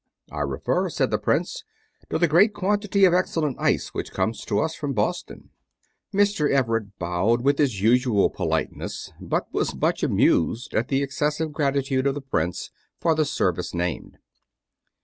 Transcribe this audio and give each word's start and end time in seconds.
"I 0.31 0.39
refer," 0.39 0.89
said 0.89 1.11
the 1.11 1.19
prince, 1.19 1.63
"to 2.09 2.17
the 2.17 2.27
great 2.27 2.55
quantity 2.55 3.05
of 3.05 3.13
excellent 3.13 3.57
ice 3.59 3.89
which 3.89 4.11
comes 4.11 4.43
to 4.45 4.59
us 4.59 4.73
from 4.73 4.93
Boston." 4.93 5.51
Mr. 6.11 6.49
Everett 6.51 6.97
bowed 6.97 7.43
with 7.43 7.59
his 7.59 7.83
usual 7.83 8.31
politeness, 8.31 9.11
but 9.21 9.53
was 9.53 9.75
much 9.75 10.01
amused 10.01 10.73
at 10.73 10.87
the 10.87 11.03
excessive 11.03 11.51
gratitude 11.53 12.07
of 12.07 12.15
the 12.15 12.21
prince 12.21 12.71
for 12.99 13.13
the 13.13 13.25
service 13.25 13.75
named. 13.75 14.17